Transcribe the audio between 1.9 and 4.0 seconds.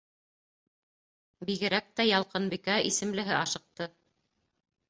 тә Ялҡынбикә исемлеһе ашыҡты.